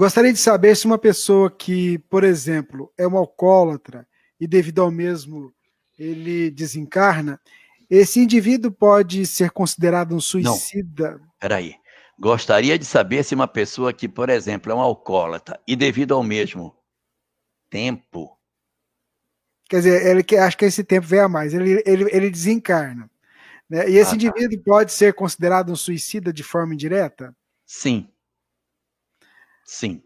[0.00, 4.08] Gostaria de saber se uma pessoa que, por exemplo, é um alcoólatra
[4.40, 5.52] e devido ao mesmo
[5.98, 7.38] ele desencarna,
[7.90, 11.18] esse indivíduo pode ser considerado um suicida?
[11.18, 11.28] Não.
[11.38, 11.74] Peraí.
[12.18, 16.22] Gostaria de saber se uma pessoa que, por exemplo, é um alcoólatra e devido ao
[16.22, 16.74] mesmo
[17.68, 18.38] tempo.
[19.68, 23.10] Quer dizer, ele acho que esse tempo vem a mais, ele, ele, ele desencarna.
[23.68, 23.90] Né?
[23.90, 24.16] E esse ah, tá.
[24.16, 27.36] indivíduo pode ser considerado um suicida de forma indireta?
[27.66, 28.08] Sim.
[29.70, 30.02] Sim.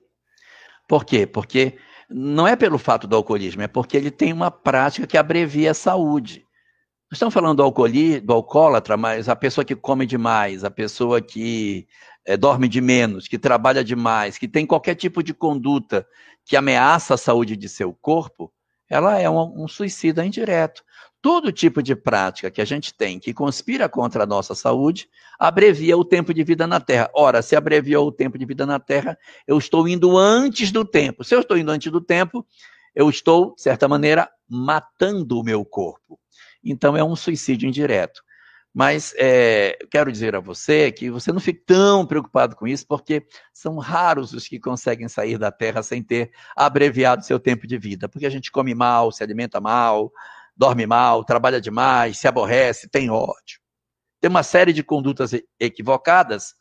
[0.86, 1.26] Por quê?
[1.26, 1.78] Porque
[2.10, 5.74] não é pelo fato do alcoolismo, é porque ele tem uma prática que abrevia a
[5.74, 6.44] saúde.
[7.10, 11.22] Nós estamos falando do, alcooli, do alcoólatra, mas a pessoa que come demais, a pessoa
[11.22, 11.86] que
[12.26, 16.06] é, dorme de menos, que trabalha demais, que tem qualquer tipo de conduta
[16.44, 18.52] que ameaça a saúde de seu corpo,
[18.86, 20.84] ela é um, um suicida indireto.
[21.24, 25.96] Todo tipo de prática que a gente tem que conspira contra a nossa saúde abrevia
[25.96, 27.08] o tempo de vida na Terra.
[27.14, 31.24] Ora, se abreviou o tempo de vida na Terra, eu estou indo antes do tempo.
[31.24, 32.46] Se eu estou indo antes do tempo,
[32.94, 36.20] eu estou, de certa maneira, matando o meu corpo.
[36.62, 38.22] Então, é um suicídio indireto.
[38.74, 43.26] Mas é, quero dizer a você que você não fique tão preocupado com isso, porque
[43.50, 48.10] são raros os que conseguem sair da Terra sem ter abreviado seu tempo de vida.
[48.10, 50.12] Porque a gente come mal, se alimenta mal,
[50.56, 53.60] dorme mal, trabalha demais, se aborrece, tem ódio.
[54.20, 56.54] Tem uma série de condutas equivocadas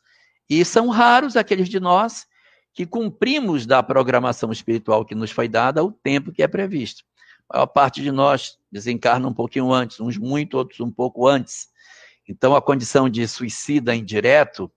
[0.48, 2.26] e são raros aqueles de nós
[2.74, 7.04] que cumprimos da programação espiritual que nos foi dada o tempo que é previsto.
[7.48, 11.68] A maior parte de nós desencarna um pouquinho antes, uns muito, outros um pouco antes.
[12.28, 14.70] Então, a condição de suicida indireto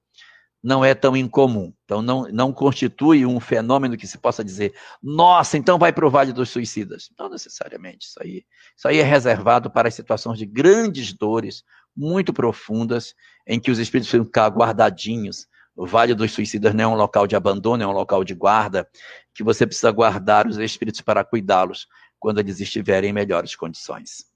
[0.64, 1.74] não é tão incomum.
[1.86, 6.10] Então, não, não constitui um fenômeno que se possa dizer, nossa, então vai para o
[6.10, 7.10] Vale dos Suicidas.
[7.18, 8.08] Não necessariamente.
[8.08, 11.64] Isso aí, isso aí é reservado para as situações de grandes dores,
[11.96, 13.16] muito profundas,
[13.48, 15.48] em que os espíritos ficam guardadinhos.
[15.76, 18.88] O Vale dos Suicidas não é um local de abandono, é um local de guarda,
[19.34, 21.88] que você precisa guardar os espíritos para cuidá-los
[22.20, 24.27] quando eles estiverem em melhores condições.